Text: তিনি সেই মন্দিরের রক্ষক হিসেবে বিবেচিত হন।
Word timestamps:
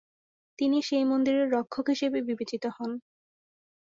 তিনি 0.59 0.77
সেই 0.81 1.03
মন্দিরের 1.03 1.47
রক্ষক 1.51 1.85
হিসেবে 1.89 2.19
বিবেচিত 2.21 2.63
হন। 2.75 2.91